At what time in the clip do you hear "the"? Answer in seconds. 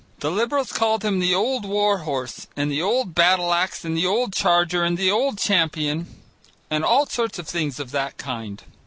0.17-0.31, 1.19-1.35, 2.71-2.81, 3.95-4.07, 4.97-5.11